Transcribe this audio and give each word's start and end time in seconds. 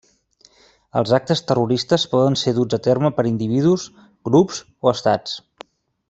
Els 1.01 1.11
actes 1.17 1.43
terroristes 1.51 2.05
poden 2.15 2.37
ser 2.45 2.53
duts 2.59 2.77
a 2.79 2.81
terme 2.89 3.11
per 3.17 3.25
individus, 3.33 3.85
grups 4.31 4.63
o 4.89 4.93
estats. 4.97 5.37